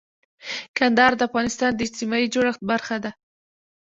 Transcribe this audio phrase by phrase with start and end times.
[0.77, 3.11] کندهار د افغانستان د اجتماعي جوړښت برخه ده.